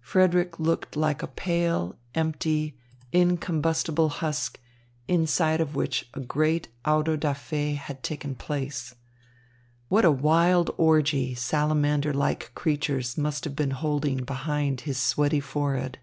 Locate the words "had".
7.76-8.02